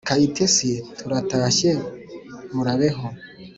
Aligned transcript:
kayitesi: 0.07 0.71
turatashye, 0.97 1.71
murabeho! 2.53 3.05